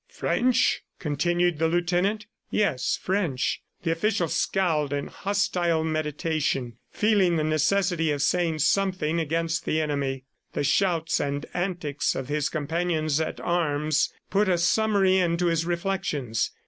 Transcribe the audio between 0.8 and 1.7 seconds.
continued the